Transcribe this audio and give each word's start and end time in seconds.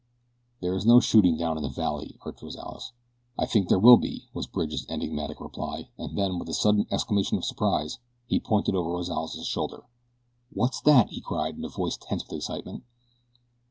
"But 0.59 0.65
there 0.65 0.73
is 0.75 0.83
no 0.83 0.99
shooting 0.99 1.37
down 1.37 1.57
in 1.57 1.61
the 1.61 1.69
valley," 1.69 2.17
urged 2.25 2.41
Rozales. 2.41 2.91
"I 3.37 3.45
think 3.45 3.69
there 3.69 3.77
will 3.77 3.97
be," 3.97 4.29
was 4.33 4.47
Bridge's 4.47 4.87
enigmatical 4.89 5.43
reply, 5.43 5.89
and 5.95 6.17
then, 6.17 6.39
with 6.39 6.49
a 6.49 6.55
sudden 6.55 6.87
exclamation 6.89 7.37
of 7.37 7.45
surprise 7.45 7.99
he 8.25 8.39
pointed 8.39 8.73
over 8.73 8.89
Rozales' 8.93 9.45
shoulder. 9.45 9.83
"What's 10.51 10.81
that?" 10.81 11.09
he 11.11 11.21
cried 11.21 11.55
in 11.57 11.65
a 11.65 11.69
voice 11.69 11.97
tense 12.01 12.23
with 12.23 12.33
excitement. 12.33 12.83